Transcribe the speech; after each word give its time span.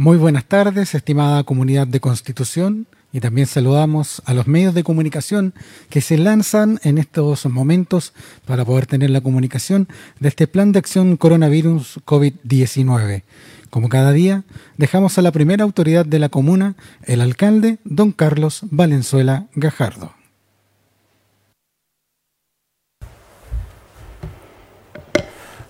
Muy 0.00 0.16
buenas 0.16 0.46
tardes, 0.46 0.94
estimada 0.94 1.44
comunidad 1.44 1.86
de 1.86 2.00
Constitución, 2.00 2.86
y 3.12 3.20
también 3.20 3.46
saludamos 3.46 4.22
a 4.24 4.32
los 4.32 4.46
medios 4.46 4.72
de 4.72 4.82
comunicación 4.82 5.52
que 5.90 6.00
se 6.00 6.16
lanzan 6.16 6.80
en 6.84 6.96
estos 6.96 7.44
momentos 7.44 8.14
para 8.46 8.64
poder 8.64 8.86
tener 8.86 9.10
la 9.10 9.20
comunicación 9.20 9.88
de 10.18 10.30
este 10.30 10.46
plan 10.46 10.72
de 10.72 10.78
acción 10.78 11.18
coronavirus 11.18 12.00
COVID-19. 12.06 13.24
Como 13.68 13.90
cada 13.90 14.12
día, 14.12 14.44
dejamos 14.78 15.18
a 15.18 15.22
la 15.22 15.32
primera 15.32 15.64
autoridad 15.64 16.06
de 16.06 16.18
la 16.18 16.30
comuna, 16.30 16.76
el 17.04 17.20
alcalde, 17.20 17.76
don 17.84 18.12
Carlos 18.12 18.60
Valenzuela 18.70 19.48
Gajardo. 19.54 20.14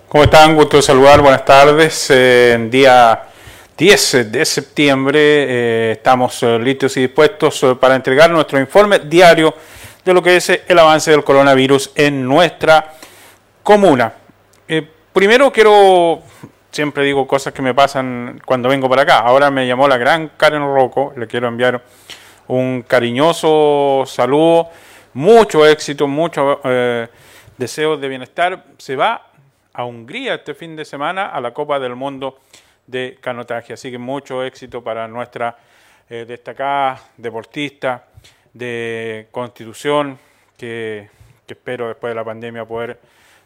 ¿Cómo 0.07 0.23
están? 0.23 0.55
Gusto 0.55 0.77
de 0.77 0.83
saludar, 0.83 1.21
buenas 1.21 1.43
tardes. 1.43 2.09
En 2.09 2.71
día 2.71 3.27
10 3.81 4.31
de 4.31 4.45
septiembre 4.45 5.19
eh, 5.19 5.91
estamos 5.93 6.43
eh, 6.43 6.59
listos 6.59 6.95
y 6.97 7.01
dispuestos 7.01 7.63
eh, 7.63 7.73
para 7.73 7.95
entregar 7.95 8.29
nuestro 8.29 8.59
informe 8.59 8.99
diario 8.99 9.55
de 10.05 10.13
lo 10.13 10.21
que 10.21 10.35
es 10.35 10.49
el 10.67 10.77
avance 10.77 11.09
del 11.09 11.23
coronavirus 11.23 11.91
en 11.95 12.23
nuestra 12.23 12.93
comuna. 13.63 14.13
primero 15.11 15.51
quiero, 15.51 16.21
siempre 16.69 17.03
digo 17.05 17.25
cosas 17.25 17.53
que 17.53 17.63
me 17.63 17.73
pasan 17.73 18.39
cuando 18.45 18.69
vengo 18.69 18.87
para 18.87 19.01
acá. 19.01 19.17
Ahora 19.17 19.49
me 19.49 19.65
llamó 19.65 19.87
la 19.87 19.97
gran 19.97 20.29
Karen 20.37 20.61
Rocco, 20.61 21.13
le 21.17 21.25
quiero 21.25 21.47
enviar 21.47 21.83
un 22.49 22.83
cariñoso 22.87 24.03
saludo, 24.05 24.69
mucho 25.15 25.65
éxito, 25.65 26.07
muchos 26.07 26.59
deseos 27.57 27.99
de 27.99 28.07
bienestar. 28.07 28.63
Se 28.77 28.95
va 28.95 29.31
a 29.73 29.85
Hungría 29.85 30.35
este 30.35 30.53
fin 30.53 30.75
de 30.75 30.85
semana 30.85 31.29
a 31.29 31.41
la 31.41 31.51
Copa 31.51 31.79
del 31.79 31.95
Mundo 31.95 32.37
de 32.91 33.17
canotaje. 33.21 33.73
Así 33.73 33.89
que 33.89 33.97
mucho 33.97 34.43
éxito 34.43 34.83
para 34.83 35.07
nuestra 35.07 35.57
eh, 36.09 36.25
destacada 36.27 37.01
deportista 37.15 38.05
de 38.53 39.27
Constitución, 39.31 40.19
que, 40.57 41.09
espero 41.47 41.89
después 41.89 42.11
de 42.11 42.15
la 42.15 42.23
pandemia 42.23 42.65
poder 42.65 42.97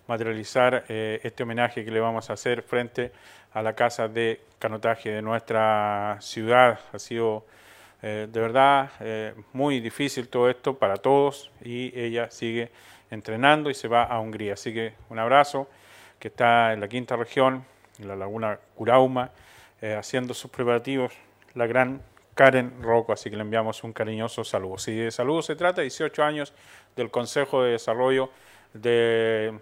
materializar 0.08 0.86
eh, 0.90 1.20
este 1.24 1.42
homenaje 1.42 1.84
que 1.84 1.90
le 1.90 2.00
vamos 2.00 2.30
a 2.30 2.34
hacer 2.34 2.62
frente 2.62 3.12
a 3.54 3.64
la 3.64 3.74
casa 3.74 4.08
de 4.08 4.42
canotaje 4.60 5.10
de 5.10 5.22
nuestra 5.24 6.18
ciudad. 6.22 6.80
Ha 6.94 7.00
sido 7.00 7.46
eh, 8.04 8.28
de 8.32 8.40
verdad 8.40 8.92
muy 9.54 9.80
difícil 9.80 10.28
todo 10.28 10.50
esto 10.50 10.78
para 10.78 10.98
todos 10.98 11.50
y 11.64 11.98
ella 12.00 12.30
sigue 12.30 12.70
entrenando 13.10 13.72
y 13.72 13.74
se 13.74 13.88
va 13.88 14.04
a 14.04 14.20
Hungría. 14.20 14.54
Así 14.54 14.72
que 14.72 14.94
un 15.10 15.18
abrazo 15.18 15.68
que 16.20 16.28
está 16.28 16.74
en 16.74 16.80
la 16.80 16.88
quinta 16.88 17.16
región, 17.16 17.66
en 18.00 18.08
la 18.08 18.16
laguna 18.16 18.60
Curauma, 18.76 19.32
eh, 19.82 19.96
haciendo 19.96 20.34
sus 20.34 20.52
preparativos, 20.52 21.14
la 21.54 21.68
gran 21.68 22.02
Karen 22.34 22.82
Rocco, 22.82 23.14
así 23.14 23.30
que 23.30 23.38
le 23.38 23.44
enviamos 23.44 23.84
un 23.84 23.94
cariñoso 23.94 24.44
saludo. 24.44 24.78
Si 24.78 24.94
de 24.94 25.12
salud 25.12 25.42
se 25.42 25.56
trata, 25.56 25.82
18 25.82 26.24
años 26.24 26.54
del 26.96 27.10
Consejo 27.10 27.64
de 27.64 27.72
Desarrollo 27.72 28.30
de, 28.74 29.58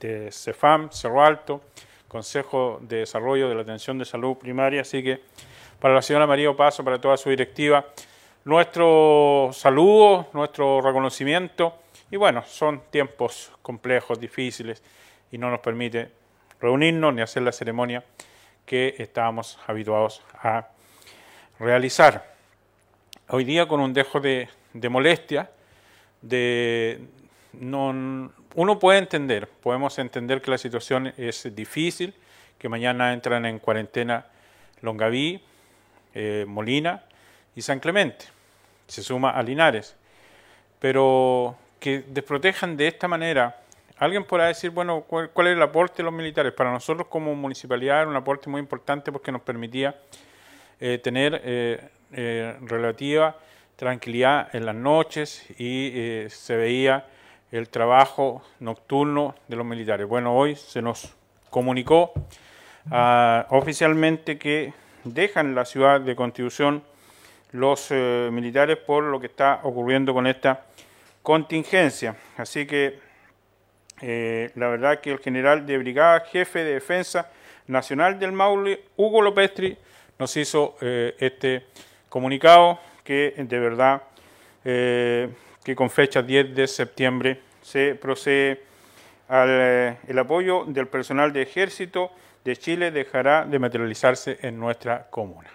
de, 0.00 0.30
CEFAM, 0.32 0.90
Cerro 0.90 1.22
Alto, 1.22 1.60
Consejo 2.08 2.78
de 2.82 2.98
Desarrollo 2.98 3.48
de 3.48 3.54
la 3.54 3.62
Atención 3.62 3.98
de 3.98 4.06
Salud 4.06 4.36
Primaria, 4.36 4.80
así 4.80 5.02
que 5.02 5.20
para 5.78 5.94
la 5.94 6.02
señora 6.02 6.26
María 6.26 6.50
Opaso, 6.50 6.82
para 6.82 6.98
toda 7.00 7.18
su 7.18 7.28
directiva, 7.28 7.84
nuestro 8.44 9.50
saludo, 9.52 10.28
nuestro 10.32 10.80
reconocimiento, 10.80 11.74
y 12.10 12.16
bueno, 12.16 12.42
son 12.46 12.82
tiempos 12.90 13.52
complejos, 13.60 14.18
difíciles, 14.18 14.82
y 15.30 15.38
no 15.38 15.50
nos 15.50 15.60
permite 15.60 16.10
reunirnos 16.60 17.14
ni 17.14 17.22
hacer 17.22 17.42
la 17.42 17.52
ceremonia 17.52 18.04
que 18.64 18.94
estábamos 18.98 19.58
habituados 19.66 20.22
a 20.34 20.68
realizar. 21.58 22.34
Hoy 23.28 23.44
día 23.44 23.66
con 23.66 23.80
un 23.80 23.92
dejo 23.92 24.20
de, 24.20 24.48
molestia, 24.88 25.50
de 26.22 27.00
no, 27.52 28.30
uno 28.54 28.78
puede 28.78 28.98
entender, 28.98 29.48
podemos 29.48 29.98
entender 29.98 30.42
que 30.42 30.50
la 30.50 30.58
situación 30.58 31.12
es 31.16 31.54
difícil, 31.54 32.14
que 32.58 32.68
mañana 32.68 33.12
entran 33.12 33.46
en 33.46 33.58
cuarentena 33.58 34.26
Longaví, 34.82 35.40
eh, 36.14 36.44
Molina 36.46 37.04
y 37.54 37.62
San 37.62 37.80
Clemente, 37.80 38.26
se 38.86 39.02
suma 39.02 39.30
a 39.30 39.42
Linares, 39.42 39.96
pero 40.78 41.56
que 41.80 42.04
desprotejan 42.06 42.76
de 42.76 42.88
esta 42.88 43.08
manera 43.08 43.60
Alguien 43.98 44.24
podrá 44.24 44.48
decir, 44.48 44.70
bueno, 44.70 45.02
¿cuál, 45.02 45.30
es 45.46 45.54
el 45.54 45.62
aporte 45.62 45.98
de 45.98 46.02
los 46.02 46.12
militares? 46.12 46.52
Para 46.52 46.70
nosotros 46.70 47.08
como 47.08 47.34
municipalidad 47.34 48.02
era 48.02 48.10
un 48.10 48.16
aporte 48.16 48.50
muy 48.50 48.60
importante 48.60 49.10
porque 49.10 49.32
nos 49.32 49.40
permitía 49.40 49.94
eh, 50.78 50.98
tener 51.02 51.40
eh, 51.42 51.80
eh, 52.12 52.56
relativa 52.60 53.36
tranquilidad 53.76 54.54
en 54.54 54.66
las 54.66 54.74
noches 54.74 55.46
y 55.58 56.26
se 56.28 56.56
veía 56.56 57.06
el 57.50 57.70
trabajo 57.70 58.42
nocturno 58.60 59.34
de 59.48 59.56
los 59.56 59.64
militares. 59.64 60.06
Bueno, 60.06 60.36
hoy 60.36 60.56
se 60.56 60.82
nos 60.82 61.14
comunicó 61.48 62.12
ah, 62.90 63.46
oficialmente 63.48 64.38
que 64.38 64.74
dejan 65.04 65.54
la 65.54 65.64
ciudad 65.64 66.02
de 66.02 66.14
Constitución 66.16 66.82
los 67.52 67.90
militares 67.90 68.76
por 68.76 69.04
lo 69.04 69.20
que 69.20 69.26
está 69.26 69.60
ocurriendo 69.62 70.12
con 70.12 70.26
esta 70.26 70.64
contingencia. 71.22 72.16
Así 72.36 72.66
que 72.66 73.05
eh, 74.02 74.50
la 74.56 74.68
verdad 74.68 75.00
que 75.00 75.10
el 75.10 75.18
general 75.18 75.64
de 75.64 75.78
brigada, 75.78 76.20
jefe 76.20 76.64
de 76.64 76.74
defensa 76.74 77.30
nacional 77.66 78.18
del 78.18 78.32
Maule, 78.32 78.84
Hugo 78.96 79.22
Lopestri, 79.22 79.76
nos 80.18 80.36
hizo 80.36 80.76
eh, 80.80 81.14
este 81.18 81.66
comunicado 82.08 82.78
que 83.02 83.34
de 83.36 83.58
verdad 83.58 84.02
eh, 84.64 85.30
que 85.64 85.74
con 85.74 85.90
fecha 85.90 86.22
10 86.22 86.54
de 86.54 86.66
septiembre 86.66 87.40
se 87.62 87.94
procede 87.94 88.62
al 89.28 89.98
el 90.06 90.18
apoyo 90.18 90.64
del 90.66 90.86
personal 90.86 91.32
de 91.32 91.42
ejército 91.42 92.12
de 92.44 92.56
Chile 92.56 92.90
dejará 92.90 93.44
de 93.44 93.58
materializarse 93.58 94.38
en 94.42 94.58
nuestra 94.58 95.08
comuna. 95.10 95.50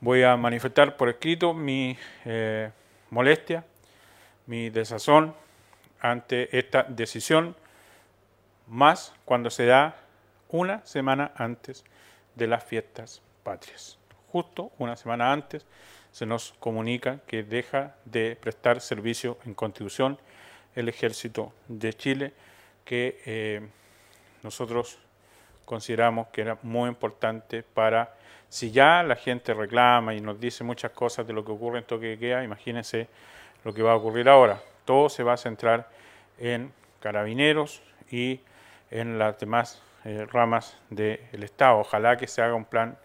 Voy 0.00 0.22
a 0.22 0.36
manifestar 0.36 0.96
por 0.96 1.08
escrito 1.08 1.52
mi 1.52 1.98
molestia, 3.10 3.64
mi 4.46 4.70
desazón 4.70 5.34
ante 6.00 6.56
esta 6.56 6.84
decisión, 6.84 7.56
más 8.66 9.14
cuando 9.24 9.50
se 9.50 9.66
da 9.66 9.96
una 10.50 10.84
semana 10.84 11.32
antes 11.36 11.84
de 12.34 12.46
las 12.46 12.64
fiestas 12.64 13.22
patrias. 13.42 13.98
Justo 14.30 14.72
una 14.78 14.96
semana 14.96 15.32
antes 15.32 15.66
se 16.12 16.26
nos 16.26 16.54
comunica 16.60 17.20
que 17.26 17.42
deja 17.42 17.94
de 18.04 18.36
prestar 18.40 18.80
servicio 18.80 19.38
en 19.44 19.54
Constitución 19.54 20.18
el 20.74 20.88
ejército 20.88 21.52
de 21.66 21.92
Chile, 21.92 22.32
que 22.84 23.20
eh, 23.26 23.68
nosotros 24.42 24.98
consideramos 25.64 26.28
que 26.28 26.42
era 26.42 26.58
muy 26.62 26.88
importante 26.88 27.62
para, 27.62 28.14
si 28.48 28.70
ya 28.70 29.02
la 29.02 29.16
gente 29.16 29.52
reclama 29.52 30.14
y 30.14 30.20
nos 30.20 30.40
dice 30.40 30.64
muchas 30.64 30.92
cosas 30.92 31.26
de 31.26 31.32
lo 31.32 31.44
que 31.44 31.52
ocurre 31.52 31.78
en 31.78 31.84
Toque 31.84 32.18
Queda, 32.18 32.44
imagínense 32.44 33.08
lo 33.64 33.74
que 33.74 33.82
va 33.82 33.92
a 33.92 33.96
ocurrir 33.96 34.28
ahora 34.28 34.60
todo 34.88 35.10
se 35.10 35.22
va 35.22 35.34
a 35.34 35.36
centrar 35.36 35.90
en 36.38 36.72
carabineros 37.00 37.82
y 38.10 38.40
en 38.90 39.18
las 39.18 39.38
demás 39.38 39.82
eh, 40.06 40.26
ramas 40.32 40.78
del 40.88 41.42
Estado. 41.42 41.80
Ojalá 41.80 42.16
que 42.16 42.26
se 42.26 42.40
haga 42.40 42.54
un 42.54 42.64
plan 42.64 42.96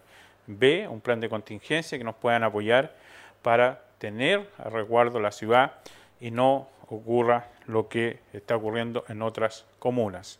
B, 0.46 0.88
un 0.88 1.02
plan 1.02 1.20
de 1.20 1.28
contingencia 1.28 1.98
que 1.98 2.04
nos 2.04 2.14
puedan 2.14 2.42
apoyar 2.42 2.94
para 3.42 3.82
tener 3.98 4.48
a 4.56 4.70
resguardo 4.70 5.20
la 5.20 5.30
ciudad 5.30 5.74
y 6.20 6.30
no 6.30 6.70
ocurra 6.88 7.48
lo 7.66 7.86
que 7.90 8.18
está 8.32 8.56
ocurriendo 8.56 9.04
en 9.08 9.20
otras 9.20 9.66
comunas. 9.78 10.38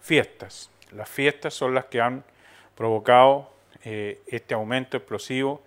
Fiestas. 0.00 0.70
Las 0.92 1.10
fiestas 1.10 1.52
son 1.52 1.74
las 1.74 1.84
que 1.84 2.00
han 2.00 2.24
provocado 2.74 3.52
eh, 3.84 4.22
este 4.28 4.54
aumento 4.54 4.96
explosivo 4.96 5.60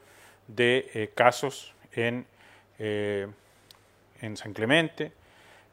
de 0.48 0.89
eh, 0.95 1.12
casos 1.13 1.75
en 1.92 2.25
en 4.22 4.38
San 4.38 4.54
Clemente. 4.54 5.12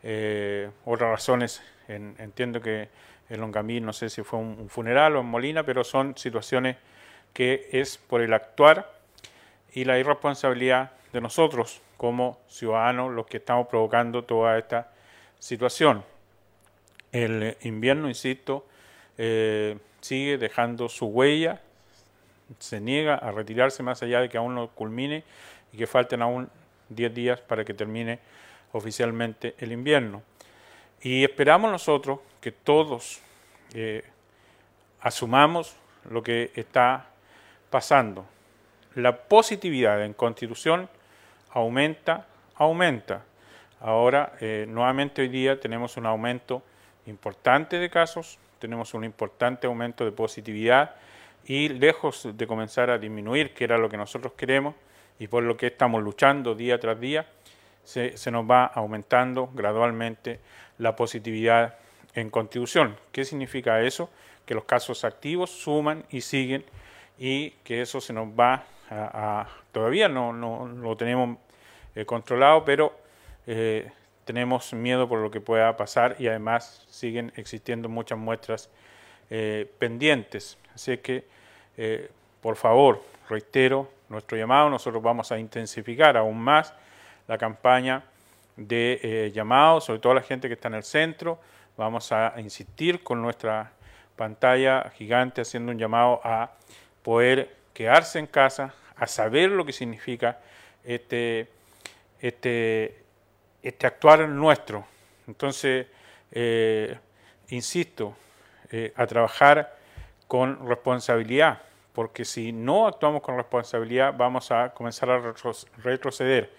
Eh, 0.02 0.70
otras 0.84 1.10
razones, 1.10 1.62
entiendo 1.88 2.60
que 2.60 2.88
en 3.28 3.40
Longamí, 3.40 3.80
no 3.80 3.92
sé 3.92 4.10
si 4.10 4.22
fue 4.22 4.38
un, 4.38 4.68
funeral 4.68 5.16
o 5.16 5.20
en 5.20 5.26
Molina, 5.26 5.64
pero 5.64 5.84
son 5.84 6.16
situaciones 6.16 6.76
que 7.32 7.68
es 7.72 7.96
por 7.96 8.20
el 8.20 8.32
actuar 8.32 8.92
y 9.72 9.84
la 9.84 9.98
irresponsabilidad 9.98 10.92
de 11.12 11.20
nosotros 11.20 11.80
como 11.96 12.38
ciudadanos 12.48 13.12
los 13.12 13.26
que 13.26 13.38
estamos 13.38 13.66
provocando 13.66 14.24
toda 14.24 14.58
esta 14.58 14.90
situación. 15.38 16.04
El 17.12 17.56
invierno, 17.62 18.08
insisto, 18.08 18.66
eh, 19.16 19.78
sigue 20.00 20.36
dejando 20.36 20.88
su 20.88 21.06
huella, 21.06 21.60
se 22.58 22.80
niega 22.80 23.14
a 23.14 23.30
retirarse 23.30 23.82
más 23.82 24.02
allá 24.02 24.20
de 24.20 24.28
que 24.28 24.36
aún 24.36 24.54
no 24.54 24.68
culmine 24.68 25.24
y 25.72 25.78
que 25.78 25.86
falten 25.86 26.22
aún 26.22 26.50
10 26.94 27.14
días 27.14 27.40
para 27.40 27.64
que 27.64 27.74
termine 27.74 28.18
oficialmente 28.72 29.54
el 29.58 29.72
invierno. 29.72 30.22
Y 31.02 31.24
esperamos 31.24 31.70
nosotros 31.70 32.20
que 32.40 32.52
todos 32.52 33.20
eh, 33.74 34.02
asumamos 35.00 35.76
lo 36.10 36.22
que 36.22 36.50
está 36.54 37.06
pasando. 37.70 38.26
La 38.94 39.16
positividad 39.16 40.04
en 40.04 40.14
constitución 40.14 40.88
aumenta, 41.50 42.26
aumenta. 42.54 43.22
Ahora, 43.80 44.32
eh, 44.40 44.66
nuevamente 44.68 45.22
hoy 45.22 45.28
día 45.28 45.60
tenemos 45.60 45.96
un 45.96 46.06
aumento 46.06 46.62
importante 47.06 47.78
de 47.78 47.90
casos, 47.90 48.38
tenemos 48.58 48.94
un 48.94 49.04
importante 49.04 49.66
aumento 49.66 50.04
de 50.04 50.12
positividad 50.12 50.94
y 51.44 51.68
lejos 51.68 52.28
de 52.32 52.46
comenzar 52.46 52.88
a 52.88 52.98
disminuir, 52.98 53.52
que 53.52 53.64
era 53.64 53.76
lo 53.76 53.88
que 53.88 53.96
nosotros 53.96 54.32
queremos 54.32 54.74
y 55.18 55.28
por 55.28 55.42
lo 55.42 55.56
que 55.56 55.68
estamos 55.68 56.02
luchando 56.02 56.54
día 56.54 56.78
tras 56.80 56.98
día, 57.00 57.26
se, 57.84 58.16
se 58.16 58.30
nos 58.30 58.48
va 58.50 58.64
aumentando 58.64 59.50
gradualmente 59.54 60.40
la 60.78 60.96
positividad 60.96 61.76
en 62.14 62.30
constitución. 62.30 62.96
¿Qué 63.12 63.24
significa 63.24 63.80
eso? 63.82 64.10
Que 64.46 64.54
los 64.54 64.64
casos 64.64 65.04
activos 65.04 65.50
suman 65.50 66.04
y 66.10 66.20
siguen 66.20 66.64
y 67.18 67.50
que 67.62 67.80
eso 67.80 68.00
se 68.00 68.12
nos 68.12 68.28
va 68.28 68.64
a, 68.90 69.48
todavía 69.72 70.08
no, 70.08 70.32
no, 70.32 70.66
lo 70.66 70.96
tenemos 70.96 71.38
eh, 71.94 72.04
controlado, 72.04 72.64
pero 72.64 72.96
eh, 73.46 73.90
tenemos 74.24 74.72
miedo 74.72 75.08
por 75.08 75.20
lo 75.20 75.30
que 75.30 75.40
pueda 75.40 75.76
pasar 75.76 76.16
y 76.18 76.28
además 76.28 76.84
siguen 76.88 77.32
existiendo 77.36 77.88
muchas 77.88 78.18
muestras 78.18 78.70
eh, 79.30 79.70
pendientes. 79.78 80.58
Así 80.74 80.98
que, 80.98 81.24
por 82.40 82.56
favor, 82.56 83.02
reitero 83.28 83.88
nuestro 84.08 84.36
llamado, 84.36 84.70
nosotros 84.70 85.02
vamos 85.02 85.32
a 85.32 85.38
intensificar 85.38 86.16
aún 86.16 86.38
más 86.38 86.74
la 87.26 87.38
campaña 87.38 88.04
de 88.56 89.30
llamado, 89.34 89.80
sobre 89.80 90.00
todo 90.00 90.14
la 90.14 90.22
gente 90.22 90.48
que 90.48 90.54
está 90.54 90.68
en 90.68 90.74
el 90.74 90.84
centro, 90.84 91.38
vamos 91.76 92.12
a 92.12 92.34
insistir 92.38 93.02
con 93.02 93.20
nuestra 93.20 93.72
pantalla 94.16 94.90
gigante 94.96 95.40
haciendo 95.40 95.72
un 95.72 95.78
llamado 95.78 96.20
a 96.22 96.52
poder 97.02 97.56
quedarse 97.72 98.18
en 98.18 98.26
casa, 98.26 98.72
a 98.96 99.06
saber 99.06 99.50
lo 99.50 99.64
que 99.64 99.72
significa 99.72 100.38
este, 100.84 101.48
este, 102.20 103.02
este 103.62 103.86
actuar 103.86 104.28
nuestro. 104.28 104.86
Entonces, 105.26 105.86
eh, 106.30 106.96
insisto, 107.48 108.16
eh, 108.70 108.92
a 108.96 109.06
trabajar 109.06 109.76
con 110.28 110.66
responsabilidad, 110.66 111.60
porque 111.94 112.24
si 112.24 112.52
no 112.52 112.86
actuamos 112.86 113.22
con 113.22 113.36
responsabilidad 113.36 114.14
vamos 114.16 114.50
a 114.50 114.74
comenzar 114.74 115.10
a 115.10 115.34
retroceder. 115.82 116.50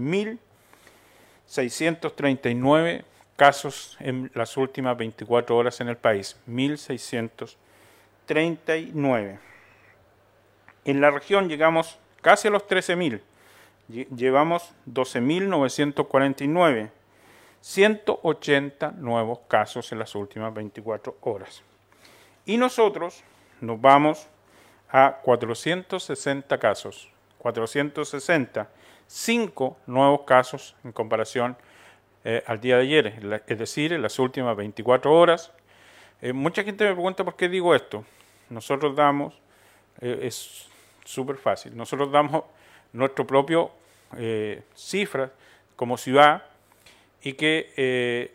1.639 1.48 3.04
casos 3.36 3.98
en 4.00 4.32
las 4.34 4.58
últimas 4.58 4.98
24 4.98 5.56
horas 5.56 5.80
en 5.82 5.90
el 5.90 5.98
país. 5.98 6.36
1.639. 6.48 9.38
En 10.86 11.02
la 11.02 11.12
región 11.12 11.48
llegamos 11.50 12.00
casi 12.22 12.48
a 12.48 12.52
los 12.52 12.68
13.000. 12.68 13.22
Llevamos 14.16 14.74
12.949 14.88 16.90
180 17.64 18.92
nuevos 18.92 19.40
casos 19.48 19.90
en 19.94 20.00
las 20.00 20.14
últimas 20.16 20.54
24 20.54 21.16
horas. 21.22 21.64
Y 22.46 22.58
nosotros 22.58 23.24
nos 23.62 23.80
vamos 23.80 24.28
a 24.90 25.20
460 25.24 26.58
casos, 26.58 27.10
460, 27.44 28.70
5 29.06 29.78
nuevos 29.86 30.22
casos 30.22 30.76
en 30.86 30.94
comparación 30.94 31.58
eh, 32.24 32.42
al 32.48 32.62
día 32.62 32.78
de 32.78 32.84
ayer, 32.84 33.42
es 33.48 33.60
decir, 33.60 33.92
en 33.92 34.02
las 34.02 34.18
últimas 34.18 34.56
24 34.56 35.14
horas. 35.14 35.52
Eh, 36.22 36.32
mucha 36.32 36.64
gente 36.64 36.86
me 36.86 36.94
pregunta 36.94 37.26
por 37.26 37.36
qué 37.36 37.50
digo 37.50 37.76
esto. 37.76 38.06
Nosotros 38.50 38.96
damos, 38.96 39.34
eh, 40.00 40.20
es 40.22 40.70
súper 41.04 41.36
fácil, 41.36 41.76
nosotros 41.76 42.12
damos 42.12 42.46
nuestro 42.94 43.28
propio 43.28 43.72
cifra 44.76 45.32
como 45.76 45.98
ciudad 45.98 46.44
y 47.24 47.34
que 47.34 48.32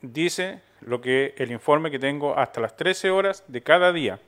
dice 0.00 0.60
lo 0.82 1.00
que 1.00 1.34
el 1.36 1.50
informe 1.50 1.90
que 1.90 1.98
tengo 1.98 2.38
hasta 2.38 2.60
las 2.60 2.76
13 2.76 3.10
horas 3.10 3.42
de 3.48 3.60
cada 3.60 3.92
día. 3.92 4.20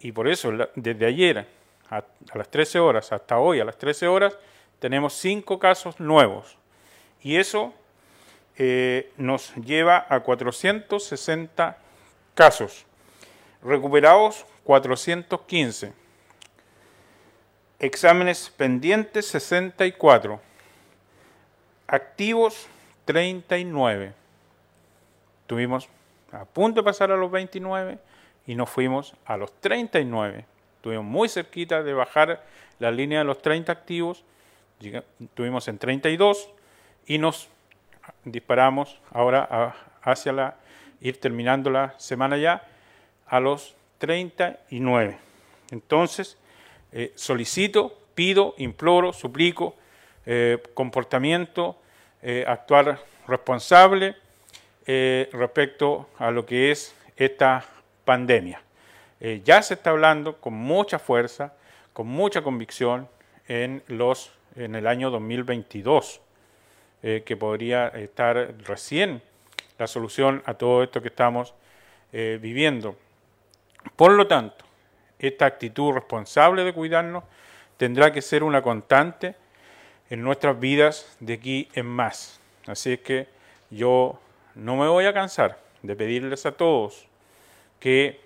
Y 0.00 0.12
por 0.12 0.28
eso, 0.28 0.50
desde 0.74 1.04
ayer 1.04 1.46
a, 1.90 2.04
las 2.34 2.48
13 2.48 2.78
horas 2.78 3.12
hasta 3.12 3.38
hoy 3.38 3.60
a 3.60 3.64
las 3.64 3.78
13 3.78 4.08
horas, 4.08 4.36
tenemos 4.78 5.14
cinco 5.14 5.58
casos 5.58 5.98
nuevos. 6.00 6.56
Y 7.22 7.36
eso 7.36 7.72
eh, 8.56 9.12
nos 9.16 9.54
lleva 9.56 10.06
a 10.08 10.20
460 10.20 11.78
casos. 12.34 12.86
Recuperados 13.62 14.46
415. 14.64 15.92
Exámenes 17.80 18.50
pendientes 18.56 19.26
64. 19.26 20.40
Activos 21.86 22.66
39. 23.04 24.12
Tuvimos 25.46 25.88
a 26.32 26.44
punto 26.44 26.80
de 26.80 26.84
pasar 26.84 27.10
a 27.10 27.16
los 27.16 27.30
29 27.30 27.98
y 28.46 28.54
nos 28.54 28.68
fuimos 28.68 29.14
a 29.24 29.36
los 29.36 29.52
39. 29.60 30.44
Estuvimos 30.78 31.04
muy 31.04 31.28
cerquita 31.28 31.82
de 31.82 31.92
bajar 31.92 32.44
la 32.78 32.92
línea 32.92 33.18
de 33.18 33.24
los 33.24 33.42
30 33.42 33.72
activos. 33.72 34.22
Estuvimos 35.20 35.66
en 35.66 35.76
32 35.76 36.50
y 37.08 37.18
nos 37.18 37.48
disparamos 38.24 39.00
ahora 39.10 39.74
hacia 40.02 40.32
la 40.32 40.56
ir 41.00 41.18
terminando 41.18 41.68
la 41.68 41.98
semana 41.98 42.36
ya 42.36 42.62
a 43.26 43.40
los 43.40 43.74
39. 43.98 45.18
Entonces, 45.72 46.38
eh, 46.92 47.12
solicito, 47.16 47.98
pido, 48.14 48.54
imploro, 48.58 49.12
suplico 49.12 49.74
eh, 50.26 50.62
comportamiento 50.74 51.76
eh, 52.22 52.44
actuar 52.46 53.00
responsable 53.26 54.14
respecto 55.32 56.08
a 56.18 56.30
lo 56.30 56.46
que 56.46 56.70
es 56.70 56.94
esta 57.16 57.62
pandemia. 58.06 58.62
Eh, 59.20 59.42
ya 59.44 59.62
se 59.62 59.74
está 59.74 59.90
hablando 59.90 60.36
con 60.36 60.54
mucha 60.54 60.98
fuerza, 60.98 61.54
con 61.92 62.06
mucha 62.06 62.42
convicción 62.42 63.08
en, 63.48 63.82
los, 63.88 64.32
en 64.56 64.74
el 64.74 64.86
año 64.86 65.10
2022, 65.10 66.20
que 67.00 67.36
podría 67.36 67.88
estar 67.88 68.54
recién 68.64 69.22
la 69.78 69.86
solución 69.86 70.42
a 70.46 70.54
todo 70.54 70.82
esto 70.82 71.00
que 71.00 71.08
estamos 71.08 71.54
viviendo. 72.12 72.96
Por 73.94 74.12
lo 74.12 74.26
tanto, 74.26 74.64
esta 75.18 75.46
actitud 75.46 75.92
responsable 75.92 76.64
de 76.64 76.72
cuidarnos 76.72 77.24
tendrá 77.76 78.12
que 78.12 78.22
ser 78.22 78.42
una 78.42 78.62
constante 78.62 79.34
en 80.10 80.22
nuestras 80.22 80.58
vidas 80.58 81.16
de 81.20 81.34
aquí 81.34 81.68
en 81.74 81.86
más. 81.86 82.40
Así 82.66 82.94
es 82.94 83.00
que 83.00 83.28
yo 83.70 84.18
no 84.54 84.76
me 84.76 84.88
voy 84.88 85.06
a 85.06 85.12
cansar 85.12 85.58
de 85.82 85.96
pedirles 85.96 86.46
a 86.46 86.52
todos 86.52 87.06
que 87.80 88.20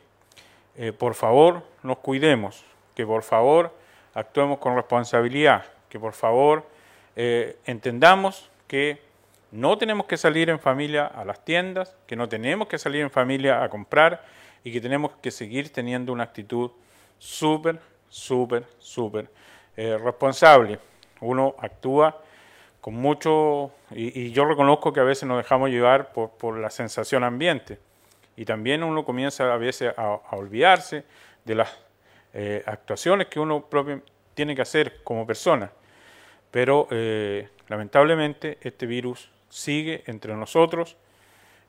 eh, 0.77 0.93
por 0.93 1.15
favor 1.15 1.63
nos 1.83 1.99
cuidemos, 1.99 2.65
que 2.95 3.07
por 3.07 3.23
favor 3.23 3.75
actuemos 4.15 4.59
con 4.59 4.77
responsabilidad, 4.77 5.65
que 5.89 5.99
por 5.99 6.13
favor 6.13 6.67
eh, 7.17 7.57
entendamos 7.67 8.51
que 8.67 9.01
no 9.51 9.77
tenemos 9.77 10.07
que 10.07 10.17
salir 10.17 10.49
en 10.49 10.59
familia 10.59 11.07
a 11.07 11.25
las 11.25 11.45
tiendas, 11.45 11.95
que 12.07 12.17
no 12.17 12.29
tenemos 12.29 12.69
que 12.69 12.79
salir 12.79 13.03
en 13.03 13.11
familia 13.11 13.63
a 13.63 13.69
comprar 13.69 14.25
y 14.65 14.73
que 14.73 14.81
tenemos 14.81 15.13
que 15.21 15.31
seguir 15.31 15.73
teniendo 15.73 16.13
una 16.13 16.25
actitud 16.25 16.71
súper, 17.19 17.79
súper, 18.09 18.65
súper 18.79 19.29
eh, 19.77 19.99
responsable. 19.99 20.79
Uno 21.21 21.55
actúa 21.59 22.23
con 22.81 22.95
mucho, 22.95 23.71
y, 23.93 24.33
yo 24.33 24.45
reconozco 24.45 24.93
que 24.93 25.01
a 25.01 25.05
veces 25.05 25.29
nos 25.29 25.39
dejamos 25.39 25.71
llevar 25.71 26.13
por, 26.13 26.59
la 26.59 26.69
sensación 26.69 27.23
ambiente, 27.23 27.79
y 28.37 28.45
también 28.45 28.83
uno 28.83 29.05
comienza 29.05 29.53
a 29.53 29.57
veces 29.57 29.93
a, 29.97 30.21
olvidarse 30.33 31.05
de 31.45 31.55
las 31.55 31.77
eh, 32.33 32.63
actuaciones 32.67 33.27
que 33.29 33.41
uno 33.41 33.67
tiene 34.35 34.55
que 34.55 34.63
hacer 34.63 35.03
como 35.03 35.27
persona. 35.27 35.71
Pero 36.51 36.89
eh, 36.91 37.49
lamentablemente 37.69 38.59
este 38.61 38.87
virus 38.87 39.31
sigue 39.49 40.03
entre 40.07 40.35
nosotros 40.35 40.97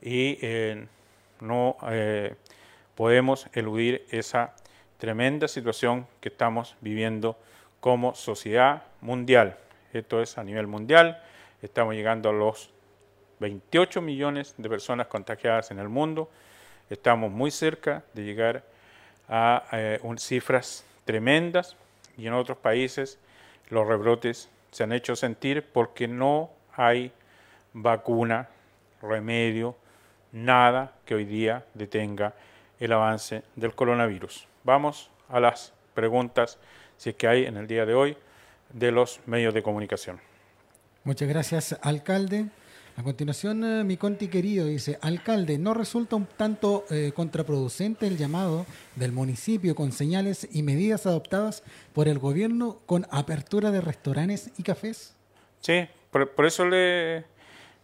y 0.01 0.37
no 1.39 1.77
podemos 2.95 3.47
eludir 3.53 4.05
esa 4.09 4.53
tremenda 4.97 5.47
situación 5.47 6.07
que 6.21 6.29
estamos 6.29 6.75
viviendo 6.79 7.37
como 7.79 8.15
sociedad 8.15 8.83
mundial. 9.01 9.57
Esto 9.91 10.21
es 10.21 10.37
a 10.37 10.43
nivel 10.45 10.67
mundial. 10.67 11.21
Estamos 11.61 11.95
llegando 11.95 12.29
a 12.29 12.31
los 12.31 12.69
28 13.39 14.01
millones 14.01 14.55
de 14.57 14.69
personas 14.69 15.07
contagiadas 15.07 15.71
en 15.71 15.79
el 15.79 15.89
mundo. 15.89 16.29
Estamos 16.89 17.31
muy 17.31 17.51
cerca 17.51 18.03
de 18.13 18.23
llegar 18.23 18.63
a 19.29 19.63
eh, 19.71 19.99
cifras 20.17 20.85
tremendas 21.05 21.75
y 22.17 22.27
en 22.27 22.33
otros 22.33 22.57
países 22.57 23.19
los 23.69 23.87
rebrotes 23.87 24.49
se 24.71 24.83
han 24.83 24.91
hecho 24.91 25.15
sentir 25.15 25.63
porque 25.63 26.07
no 26.07 26.49
hay 26.75 27.11
vacuna, 27.73 28.49
remedio, 29.01 29.75
nada 30.31 30.93
que 31.05 31.15
hoy 31.15 31.25
día 31.25 31.65
detenga 31.73 32.33
el 32.79 32.91
avance 32.91 33.43
del 33.55 33.75
coronavirus. 33.75 34.47
Vamos 34.63 35.09
a 35.29 35.39
las 35.39 35.73
preguntas, 35.93 36.57
si 36.97 37.11
es 37.11 37.15
que 37.15 37.27
hay 37.27 37.45
en 37.45 37.57
el 37.57 37.67
día 37.67 37.85
de 37.85 37.93
hoy, 37.93 38.17
de 38.71 38.91
los 38.91 39.19
medios 39.25 39.53
de 39.53 39.61
comunicación. 39.61 40.19
Muchas 41.03 41.27
gracias, 41.27 41.77
alcalde. 41.81 42.47
A 42.95 43.01
continuación, 43.01 43.63
eh, 43.63 43.83
mi 43.83 43.97
conti 43.97 44.27
querido 44.27 44.67
dice, 44.67 44.99
alcalde, 45.01 45.57
¿no 45.57 45.73
resulta 45.73 46.15
un 46.15 46.27
tanto 46.27 46.85
eh, 46.91 47.11
contraproducente 47.15 48.05
el 48.05 48.17
llamado 48.17 48.67
del 48.95 49.11
municipio 49.11 49.73
con 49.73 49.91
señales 49.91 50.47
y 50.51 50.61
medidas 50.61 51.07
adoptadas 51.07 51.63
por 51.93 52.07
el 52.07 52.19
gobierno 52.19 52.81
con 52.85 53.07
apertura 53.09 53.71
de 53.71 53.81
restaurantes 53.81 54.51
y 54.59 54.63
cafés? 54.63 55.15
Sí, 55.59 55.87
por, 56.11 56.45
eso 56.45 56.67
le, 56.67 57.25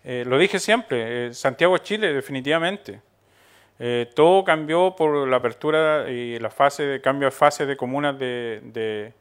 eh, 0.03 0.25
lo 0.27 0.37
dije 0.37 0.59
siempre, 0.59 1.33
Santiago 1.33 1.79
Chile 1.79 2.13
definitivamente. 2.13 3.01
Todo 4.13 4.43
cambió 4.43 4.93
por 4.93 5.25
la 5.25 5.37
apertura 5.37 6.11
y 6.11 6.37
la 6.37 6.49
fase 6.49 6.83
de 6.83 6.99
cambio 6.99 7.29
de 7.29 7.31
fase 7.31 7.65
de 7.65 7.77
comunas 7.77 8.19
de, 8.19 9.13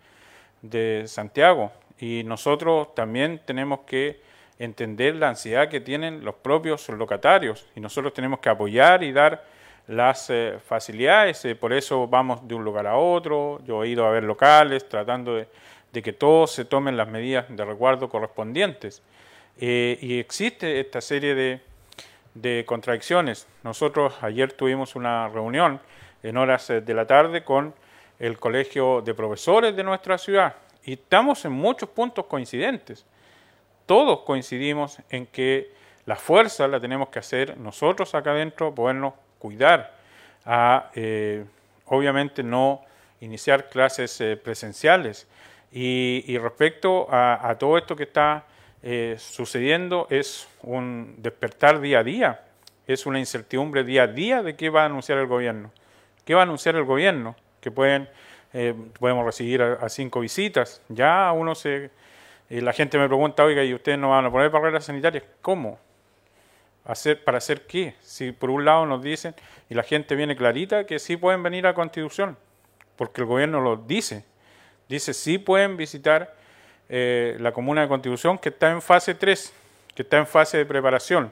de, 0.62 1.04
Santiago. 1.06 1.70
Y 2.00 2.24
nosotros 2.24 2.92
también 2.96 3.40
tenemos 3.46 3.80
que 3.86 4.20
entender 4.58 5.16
la 5.16 5.28
ansiedad 5.28 5.68
que 5.68 5.80
tienen 5.80 6.24
los 6.24 6.34
propios 6.34 6.88
locatarios 6.88 7.66
y 7.74 7.80
nosotros 7.80 8.12
tenemos 8.12 8.40
que 8.40 8.48
apoyar 8.48 9.02
y 9.02 9.12
dar 9.12 9.44
las 9.86 10.30
eh, 10.30 10.58
facilidades. 10.66 11.44
Eh, 11.44 11.54
por 11.54 11.72
eso 11.72 12.06
vamos 12.06 12.46
de 12.46 12.54
un 12.54 12.64
lugar 12.64 12.86
a 12.86 12.96
otro. 12.96 13.60
Yo 13.64 13.84
he 13.84 13.88
ido 13.88 14.06
a 14.06 14.10
ver 14.10 14.24
locales 14.24 14.88
tratando 14.88 15.34
de, 15.34 15.48
que 16.02 16.12
todos 16.12 16.52
se 16.52 16.64
tomen 16.64 16.96
las 16.96 17.08
medidas 17.08 17.46
de 17.48 17.64
resguardo 17.64 18.08
correspondientes. 18.08 19.02
y 19.58 20.20
existe 20.20 20.78
esta 20.78 21.00
serie 21.00 21.34
de, 21.34 21.60
de 22.34 22.64
contradicciones. 22.66 23.46
Nosotros 23.64 24.14
ayer 24.22 24.52
tuvimos 24.52 24.94
una 24.96 25.28
reunión 25.28 25.80
en 26.22 26.36
horas 26.36 26.70
eh, 26.70 26.80
de 26.80 26.94
la 26.94 27.06
tarde 27.06 27.44
con 27.44 27.74
el 28.18 28.38
Colegio 28.38 29.02
de 29.02 29.14
Profesores 29.14 29.74
de 29.76 29.84
nuestra 29.84 30.18
ciudad 30.18 30.54
y 30.84 30.94
estamos 30.94 31.44
en 31.44 31.52
muchos 31.52 31.88
puntos 31.88 32.26
coincidentes. 32.26 33.04
Todos 33.88 34.20
coincidimos 34.20 34.98
en 35.08 35.26
que 35.26 35.72
la 36.04 36.14
fuerza 36.14 36.68
la 36.68 36.78
tenemos 36.78 37.08
que 37.08 37.18
hacer 37.18 37.56
nosotros 37.58 38.14
acá 38.14 38.30
adentro, 38.30 38.74
podernos 38.74 39.14
cuidar, 39.40 39.96
a 40.44 40.90
eh, 40.94 41.44
obviamente 41.86 42.42
no 42.42 42.82
iniciar 43.20 43.68
clases 43.68 44.20
eh, 44.20 44.36
presenciales. 44.36 45.26
Y, 45.72 46.38
respecto 46.38 47.08
a 47.10 47.54
todo 47.58 47.76
esto 47.76 47.94
que 47.94 48.04
está 48.04 48.46
eh, 48.80 49.16
sucediendo 49.18 50.06
es 50.08 50.48
un 50.62 51.16
despertar 51.18 51.80
día 51.80 51.98
a 51.98 52.04
día, 52.04 52.44
es 52.86 53.06
una 53.06 53.18
incertidumbre 53.18 53.82
día 53.82 54.04
a 54.04 54.06
día 54.06 54.42
de 54.42 54.54
qué 54.54 54.70
va 54.70 54.82
a 54.82 54.86
anunciar 54.86 55.18
el 55.18 55.26
gobierno. 55.26 55.72
¿Qué 56.24 56.34
va 56.34 56.40
a 56.40 56.44
anunciar 56.44 56.76
el 56.76 56.84
gobierno? 56.84 57.34
Que 57.60 57.72
pueden, 57.72 58.08
eh, 58.52 58.74
podemos 58.98 59.24
recibir 59.24 59.62
a, 59.62 59.88
cinco 59.88 60.20
visitas. 60.20 60.80
Ya 60.88 61.32
uno 61.32 61.54
se, 61.54 61.90
eh, 62.50 62.62
la 62.62 62.72
gente 62.72 62.98
me 62.98 63.06
pregunta, 63.06 63.44
oiga, 63.44 63.62
¿y 63.64 63.74
ustedes 63.74 63.98
no 63.98 64.10
van 64.10 64.24
a 64.24 64.30
poner 64.30 64.50
barreras 64.50 64.84
sanitarias? 64.84 65.24
¿Cómo? 65.42 65.78
¿Hacer, 66.84 67.22
¿Para 67.22 67.38
hacer 67.38 67.66
qué? 67.66 67.94
Si 68.00 68.32
por 68.32 68.50
un 68.50 68.64
lado 68.64 68.86
nos 68.86 69.02
dicen, 69.02 69.34
y 69.68 69.74
la 69.74 69.82
gente 69.82 70.14
viene 70.14 70.34
clarita, 70.34 70.84
que 70.84 70.98
sí 70.98 71.16
pueden 71.16 71.42
venir 71.42 71.66
a 71.66 71.74
Constitución, 71.74 72.38
porque 72.96 73.20
el 73.20 73.26
gobierno 73.26 73.60
lo 73.60 73.76
dice. 73.76 74.24
Dice, 74.88 75.12
sí 75.12 75.36
pueden 75.36 75.76
visitar 75.76 76.34
eh, 76.88 77.36
la 77.40 77.52
comuna 77.52 77.82
de 77.82 77.88
Constitución 77.88 78.38
que 78.38 78.48
está 78.48 78.70
en 78.70 78.80
fase 78.80 79.14
3, 79.14 79.52
que 79.94 80.02
está 80.02 80.16
en 80.16 80.26
fase 80.26 80.56
de 80.56 80.64
preparación. 80.64 81.30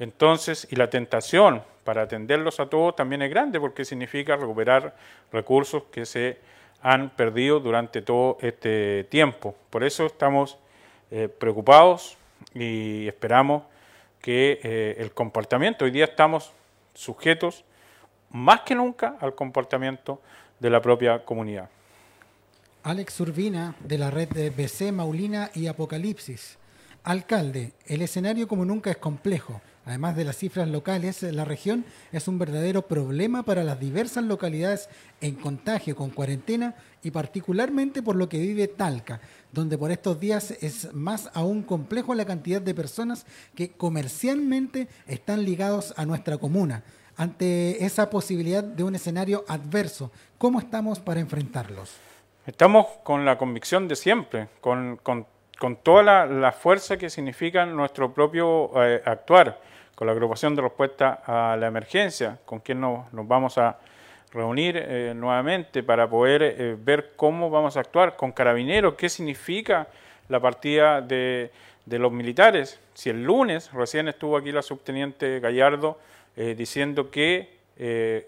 Entonces, 0.00 0.66
y 0.70 0.74
la 0.74 0.90
tentación 0.90 1.62
para 1.84 2.02
atenderlos 2.02 2.58
a 2.58 2.66
todos 2.66 2.96
también 2.96 3.22
es 3.22 3.30
grande 3.30 3.60
porque 3.60 3.84
significa 3.84 4.36
recuperar 4.36 4.96
recursos 5.32 5.84
que 5.92 6.04
se 6.06 6.38
han 6.82 7.10
perdido 7.10 7.60
durante 7.60 8.02
todo 8.02 8.38
este 8.40 9.04
tiempo. 9.04 9.54
Por 9.70 9.84
eso 9.84 10.06
estamos 10.06 10.58
eh, 11.10 11.28
preocupados 11.28 12.16
y 12.54 13.06
esperamos 13.06 13.62
que 14.20 14.60
eh, 14.62 14.96
el 14.98 15.12
comportamiento, 15.12 15.84
hoy 15.84 15.90
día 15.90 16.04
estamos 16.04 16.52
sujetos 16.94 17.64
más 18.30 18.60
que 18.62 18.74
nunca 18.74 19.16
al 19.20 19.34
comportamiento 19.34 20.20
de 20.58 20.70
la 20.70 20.80
propia 20.80 21.24
comunidad. 21.24 21.68
Alex 22.84 23.20
Urbina, 23.20 23.76
de 23.80 23.98
la 23.98 24.10
red 24.10 24.28
de 24.28 24.50
BC, 24.50 24.92
Maulina 24.92 25.50
y 25.54 25.68
Apocalipsis. 25.68 26.58
Alcalde, 27.04 27.72
el 27.86 28.02
escenario 28.02 28.48
como 28.48 28.64
nunca 28.64 28.90
es 28.90 28.96
complejo. 28.96 29.60
Además 29.84 30.14
de 30.14 30.24
las 30.24 30.36
cifras 30.36 30.68
locales, 30.68 31.22
la 31.22 31.44
región 31.44 31.84
es 32.12 32.28
un 32.28 32.38
verdadero 32.38 32.82
problema 32.82 33.42
para 33.42 33.64
las 33.64 33.80
diversas 33.80 34.22
localidades 34.22 34.88
en 35.20 35.34
contagio 35.34 35.96
con 35.96 36.10
cuarentena 36.10 36.76
y 37.02 37.10
particularmente 37.10 38.00
por 38.00 38.14
lo 38.14 38.28
que 38.28 38.38
vive 38.38 38.68
Talca, 38.68 39.20
donde 39.50 39.76
por 39.76 39.90
estos 39.90 40.20
días 40.20 40.52
es 40.60 40.94
más 40.94 41.30
aún 41.34 41.62
complejo 41.62 42.14
la 42.14 42.24
cantidad 42.24 42.62
de 42.62 42.74
personas 42.74 43.26
que 43.56 43.72
comercialmente 43.72 44.86
están 45.08 45.44
ligados 45.44 45.94
a 45.96 46.06
nuestra 46.06 46.38
comuna. 46.38 46.84
Ante 47.16 47.84
esa 47.84 48.08
posibilidad 48.08 48.62
de 48.62 48.84
un 48.84 48.94
escenario 48.94 49.44
adverso, 49.48 50.12
¿cómo 50.38 50.60
estamos 50.60 51.00
para 51.00 51.20
enfrentarlos? 51.20 51.90
Estamos 52.46 52.86
con 53.04 53.24
la 53.24 53.38
convicción 53.38 53.86
de 53.86 53.96
siempre, 53.96 54.48
con, 54.60 54.98
toda 55.76 56.26
la, 56.26 56.50
fuerza 56.50 56.96
que 56.96 57.08
significa 57.08 57.64
nuestro 57.64 58.12
propio 58.12 58.72
eh, 58.82 59.00
actuar, 59.04 59.60
con 59.94 60.08
la 60.08 60.12
agrupación 60.12 60.56
de 60.56 60.62
respuesta 60.62 61.22
a 61.24 61.56
la 61.56 61.68
emergencia, 61.68 62.36
con 62.44 62.58
quien 62.58 62.80
nos, 62.80 63.06
vamos 63.12 63.58
a 63.58 63.78
reunir 64.32 64.76
eh, 64.76 65.12
nuevamente 65.14 65.84
para 65.84 66.10
poder 66.10 66.42
eh, 66.42 66.76
ver 66.76 67.12
cómo 67.14 67.48
vamos 67.48 67.76
a 67.76 67.80
actuar, 67.80 68.16
con 68.16 68.32
carabineros, 68.32 68.94
qué 68.94 69.08
significa 69.08 69.86
la 70.28 70.40
partida 70.40 71.00
de, 71.00 71.52
los 71.86 72.10
militares. 72.10 72.80
Si 72.94 73.10
el 73.10 73.22
lunes 73.22 73.72
recién 73.72 74.08
estuvo 74.08 74.36
aquí 74.36 74.50
la 74.50 74.62
subteniente 74.62 75.38
Gallardo 75.38 76.00
diciendo 76.34 77.08
que 77.10 77.58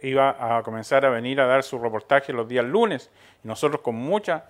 iba 0.02 0.58
a 0.58 0.62
comenzar 0.62 1.04
a 1.04 1.10
venir 1.10 1.40
a 1.40 1.46
dar 1.46 1.64
su 1.64 1.80
reportaje 1.80 2.32
los 2.32 2.46
días 2.48 2.64
lunes. 2.64 3.10
Nosotros 3.42 3.80
con 3.80 3.96
mucha 3.96 4.44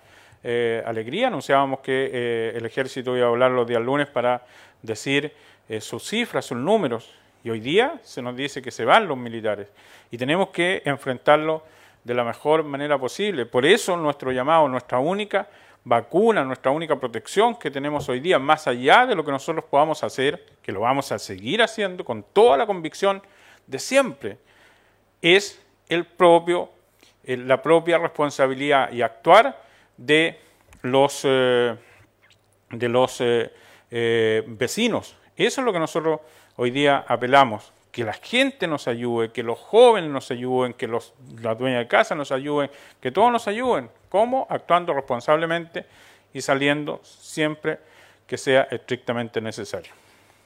eh, 0.47 0.83
alegría 0.85 1.27
anunciábamos 1.27 1.79
que 1.79 2.11
eh, 2.13 2.53
el 2.55 2.67
ejército 2.67 3.17
iba 3.17 3.25
a 3.25 3.29
hablar 3.29 3.49
los 3.49 3.65
días 3.65 3.81
lunes 3.81 4.05
para 4.05 4.45
decir 4.83 5.33
sus 5.79 6.07
cifras, 6.07 6.45
sus 6.45 6.57
números. 6.57 7.11
Y 7.43 7.49
hoy 7.49 7.59
día 7.59 7.99
se 8.03 8.21
nos 8.21 8.35
dice 8.35 8.61
que 8.61 8.69
se 8.69 8.85
van 8.85 9.07
los 9.07 9.17
militares. 9.17 9.67
Y 10.11 10.17
tenemos 10.19 10.49
que 10.49 10.83
enfrentarlo 10.85 11.63
de 12.03 12.13
la 12.13 12.23
mejor 12.23 12.63
manera 12.63 12.99
posible. 12.99 13.47
Por 13.47 13.65
eso 13.65 13.97
nuestro 13.97 14.31
llamado, 14.31 14.67
nuestra 14.67 14.99
única 14.99 15.47
vacuna, 15.83 16.43
nuestra 16.43 16.71
única 16.71 16.99
protección 16.99 17.55
que 17.55 17.71
tenemos 17.71 18.07
hoy 18.07 18.19
día, 18.19 18.37
más 18.37 18.67
allá 18.67 19.07
de 19.07 19.15
lo 19.15 19.25
que 19.25 19.31
nosotros 19.31 19.65
podamos 19.65 20.03
hacer, 20.03 20.45
que 20.61 20.71
lo 20.71 20.81
vamos 20.81 21.11
a 21.11 21.17
seguir 21.17 21.63
haciendo 21.63 22.05
con 22.05 22.21
toda 22.21 22.55
la 22.57 22.67
convicción 22.67 23.23
de 23.65 23.79
siempre, 23.79 24.37
es 25.23 25.59
el 25.89 26.05
propio, 26.05 26.69
la 27.23 27.63
propia 27.63 27.97
responsabilidad 27.97 28.91
y 28.91 29.01
actuar 29.01 29.64
de 29.97 30.39
los, 30.81 31.21
eh, 31.23 31.75
de 32.69 32.89
los 32.89 33.21
eh, 33.21 33.51
eh, 33.91 34.43
vecinos. 34.47 35.15
Eso 35.35 35.61
es 35.61 35.65
lo 35.65 35.73
que 35.73 35.79
nosotros 35.79 36.19
hoy 36.55 36.71
día 36.71 37.05
apelamos, 37.07 37.71
que 37.91 38.03
la 38.03 38.13
gente 38.13 38.67
nos 38.67 38.87
ayude, 38.87 39.31
que 39.31 39.43
los 39.43 39.59
jóvenes 39.59 40.09
nos 40.09 40.29
ayuden, 40.31 40.73
que 40.73 40.87
los, 40.87 41.13
las 41.41 41.57
dueñas 41.57 41.79
de 41.79 41.87
casa 41.87 42.15
nos 42.15 42.31
ayuden, 42.31 42.69
que 43.01 43.11
todos 43.11 43.31
nos 43.31 43.47
ayuden. 43.47 43.89
¿Cómo? 44.09 44.47
Actuando 44.49 44.93
responsablemente 44.93 45.85
y 46.33 46.41
saliendo 46.41 46.99
siempre 47.03 47.79
que 48.27 48.37
sea 48.37 48.63
estrictamente 48.71 49.39
necesario. 49.39 49.91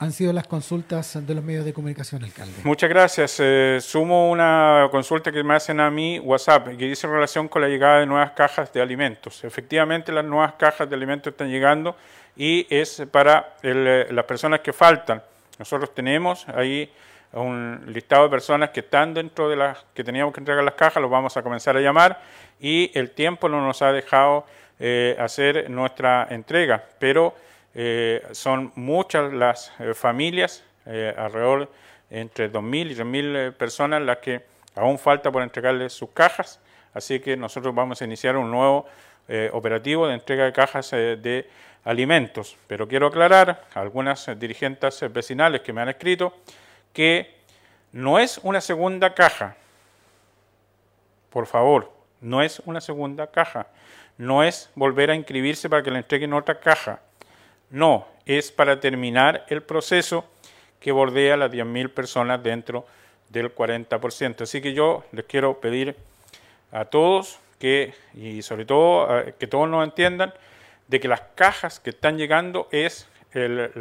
Han 0.01 0.13
sido 0.13 0.31
las 0.31 0.47
consultas 0.47 1.27
de 1.27 1.35
los 1.35 1.43
medios 1.43 1.65
de 1.65 1.73
comunicación, 1.73 2.23
alcalde. 2.23 2.53
Muchas 2.63 2.89
gracias. 2.89 3.35
Eh, 3.39 3.79
sumo 3.81 4.31
una 4.31 4.87
consulta 4.91 5.29
que 5.29 5.43
me 5.43 5.55
hacen 5.55 5.81
a 5.81 5.91
mí 5.91 6.19
WhatsApp, 6.19 6.69
que 6.69 6.85
dice 6.85 7.05
en 7.05 7.11
relación 7.11 7.49
con 7.49 7.61
la 7.61 7.67
llegada 7.67 7.99
de 7.99 8.05
nuevas 8.05 8.31
cajas 8.31 8.71
de 8.71 8.81
alimentos. 8.81 9.43
Efectivamente, 9.43 10.13
las 10.13 10.23
nuevas 10.23 10.53
cajas 10.53 10.89
de 10.89 10.95
alimentos 10.95 11.31
están 11.31 11.49
llegando 11.49 11.97
y 12.37 12.65
es 12.69 13.03
para 13.11 13.57
eh, 13.61 14.07
las 14.11 14.23
personas 14.23 14.61
que 14.61 14.71
faltan. 14.71 15.21
Nosotros 15.57 15.93
tenemos 15.93 16.47
ahí 16.47 16.89
un 17.33 17.83
listado 17.87 18.23
de 18.23 18.29
personas 18.29 18.69
que 18.69 18.79
están 18.79 19.13
dentro 19.13 19.49
de 19.49 19.57
las 19.57 19.79
que 19.93 20.05
teníamos 20.05 20.33
que 20.33 20.39
entregar 20.39 20.63
las 20.63 20.75
cajas, 20.75 21.01
los 21.01 21.11
vamos 21.11 21.35
a 21.35 21.43
comenzar 21.43 21.75
a 21.75 21.81
llamar 21.81 22.21
y 22.61 22.89
el 22.97 23.11
tiempo 23.11 23.49
no 23.49 23.61
nos 23.61 23.81
ha 23.81 23.91
dejado 23.91 24.45
eh, 24.79 25.17
hacer 25.19 25.69
nuestra 25.69 26.25
entrega, 26.29 26.85
pero 26.99 27.35
eh, 27.75 28.25
son 28.31 28.71
muchas 28.75 29.31
las 29.31 29.71
eh, 29.79 29.93
familias, 29.93 30.63
eh, 30.85 31.13
alrededor 31.15 31.71
entre 32.09 32.51
2.000 32.51 32.91
y 32.91 32.95
3.000 32.95 33.53
personas 33.53 34.01
las 34.01 34.17
que 34.17 34.43
aún 34.75 34.97
falta 34.97 35.31
por 35.31 35.43
entregarles 35.43 35.93
sus 35.93 36.09
cajas, 36.09 36.59
así 36.93 37.19
que 37.19 37.37
nosotros 37.37 37.75
vamos 37.75 38.01
a 38.01 38.05
iniciar 38.05 38.37
un 38.37 38.49
nuevo 38.49 38.87
operativo 39.51 40.07
de 40.07 40.15
entrega 40.15 40.45
de 40.45 40.51
cajas 40.51 40.89
de 40.89 41.47
alimentos. 41.83 42.57
Pero 42.65 42.87
quiero 42.87 43.05
aclarar 43.05 43.63
a 43.75 43.79
algunas 43.79 44.27
dirigentes 44.39 45.05
vecinales 45.13 45.61
que 45.61 45.71
me 45.71 45.81
han 45.81 45.89
escrito 45.89 46.33
que 46.93 47.35
no 47.91 48.17
es 48.17 48.39
una 48.41 48.59
segunda 48.59 49.13
caja, 49.13 49.55
por 51.29 51.45
favor, 51.45 51.91
no 52.21 52.41
es 52.41 52.59
una 52.65 52.81
segunda 52.81 53.27
caja, 53.27 53.67
no 54.17 54.43
es 54.43 54.71
volver 54.73 55.11
a 55.11 55.15
inscribirse 55.15 55.69
para 55.69 55.83
que 55.83 55.91
le 55.91 55.99
entreguen 55.99 56.33
otra 56.33 56.59
caja 56.59 56.99
no, 57.69 58.07
es 58.25 58.51
para 58.51 58.79
terminar 58.79 59.45
el 59.49 59.61
proceso 59.61 60.25
que 60.79 60.91
bordea 60.91 61.37
las 61.37 61.51
10.000 61.51 61.89
personas 61.89 62.41
dentro 62.41 62.85
del 63.29 63.53
40%. 63.53 64.41
Así 64.41 64.61
que 64.61 64.73
yo 64.73 65.03
les 65.11 65.25
quiero 65.25 65.59
pedir 65.59 65.95
a 66.71 66.85
todos 66.85 67.39
que, 67.59 67.93
y 68.13 68.41
sobre 68.41 68.65
todo 68.65 69.07
que 69.37 69.47
todos 69.47 69.69
nos 69.69 69.83
entiendan, 69.83 70.33
de 70.87 70.99
que 70.99 71.07
las 71.07 71.21
cajas 71.35 71.79
que 71.79 71.91
están 71.91 72.17
llegando 72.17 72.67
es 72.71 73.07
el, 73.33 73.71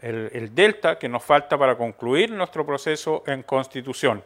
el 0.00 0.54
delta 0.54 0.98
que 0.98 1.08
nos 1.08 1.22
falta 1.22 1.56
para 1.58 1.76
concluir 1.76 2.30
nuestro 2.30 2.66
proceso 2.66 3.22
en 3.26 3.42
constitución. 3.42 4.22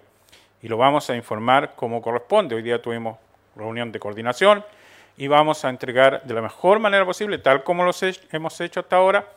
Y 0.62 0.68
lo 0.68 0.76
vamos 0.76 1.10
a 1.10 1.16
informar 1.16 1.74
como 1.74 2.00
corresponde. 2.00 2.54
Hoy 2.54 2.62
día 2.62 2.80
tuvimos 2.80 3.18
reunión 3.56 3.90
de 3.92 3.98
coordinación 3.98 4.64
y 5.20 5.28
vamos 5.28 5.66
a 5.66 5.68
entregar 5.68 6.22
de 6.22 6.32
la 6.32 6.40
mejor 6.40 6.78
manera 6.78 7.04
posible, 7.04 7.36
tal 7.36 7.62
como 7.62 7.84
lo 7.84 7.90
hemos 8.32 8.60
hecho 8.62 8.80
hasta 8.80 8.96
ahora, 8.96 9.28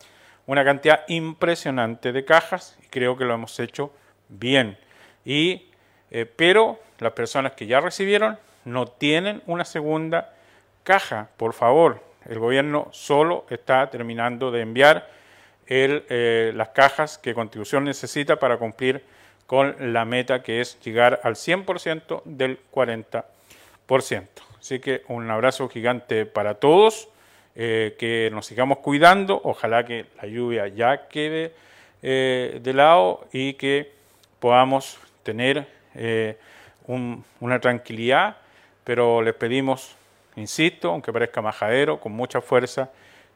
una 0.45 0.63
cantidad 0.63 1.03
impresionante 1.09 2.13
de 2.13 2.23
cajas 2.23 2.77
y 2.81 2.87
creo 2.87 3.17
que 3.17 3.25
lo 3.25 3.33
hemos 3.33 3.59
hecho 3.59 3.91
bien. 4.29 4.77
Y, 5.25 5.67
eh, 6.09 6.25
pero 6.25 6.79
las 6.99 7.11
personas 7.11 7.51
que 7.51 7.67
ya 7.67 7.81
recibieron 7.81 8.39
no 8.63 8.87
tienen 8.87 9.43
una 9.45 9.65
segunda 9.65 10.33
caja, 10.83 11.27
por 11.35 11.51
favor. 11.51 12.01
El 12.29 12.39
gobierno 12.39 12.87
solo 12.91 13.45
está 13.49 13.89
terminando 13.89 14.51
de 14.51 14.61
enviar 14.61 15.09
eh, 15.67 16.53
las 16.55 16.69
cajas 16.69 17.17
que 17.17 17.33
Constitución 17.33 17.83
necesita 17.83 18.37
para 18.37 18.55
cumplir 18.55 19.03
con 19.47 19.75
la 19.91 20.05
meta 20.05 20.43
que 20.43 20.61
es 20.61 20.79
llegar 20.79 21.19
al 21.25 21.35
100% 21.35 22.21
del 22.23 22.57
40%. 22.71 24.52
Así 24.63 24.79
que 24.79 25.03
un 25.09 25.29
abrazo 25.29 25.67
gigante 25.67 26.25
para 26.25 26.53
todos, 26.53 27.09
eh, 27.53 27.97
que 27.99 28.29
nos 28.31 28.45
sigamos 28.45 28.77
cuidando, 28.77 29.41
ojalá 29.43 29.83
que 29.83 30.05
la 30.21 30.25
lluvia 30.29 30.69
ya 30.69 31.09
quede 31.09 31.51
eh, 32.01 32.61
de 32.63 32.73
lado 32.73 33.27
y 33.33 33.55
que 33.55 33.91
podamos 34.39 34.97
tener 35.23 35.67
eh, 35.95 36.37
una 36.87 37.59
tranquilidad, 37.59 38.37
pero 38.85 39.21
les 39.21 39.33
pedimos, 39.33 39.97
insisto, 40.37 40.91
aunque 40.91 41.11
parezca 41.11 41.41
majadero, 41.41 41.99
con 41.99 42.13
mucha 42.13 42.39
fuerza, 42.39 42.89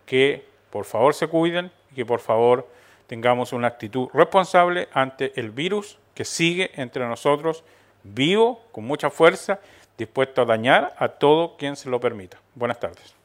que 0.06 0.46
por 0.70 0.86
favor 0.86 1.14
se 1.14 1.28
cuiden 1.28 1.72
y 1.92 1.96
que 1.96 2.06
por 2.06 2.22
favor 2.22 2.70
tengamos 3.08 3.52
una 3.52 3.68
actitud 3.68 4.08
responsable 4.14 4.88
ante 4.94 5.38
el 5.38 5.52
virus 5.52 6.00
que 6.16 6.24
sigue 6.24 6.72
entre 6.76 7.06
nosotros 7.06 7.66
vivo, 8.04 8.64
con 8.72 8.86
mucha 8.86 9.10
fuerza 9.10 9.60
dispuesto 9.98 10.42
a 10.42 10.46
dañar 10.46 10.96
a 10.98 11.10
todo 11.10 11.58
quien 11.58 11.76
se 11.76 11.90
lo 11.90 12.00
permita. 12.00 12.38
Buenas 12.56 12.80
tardes. 12.80 13.17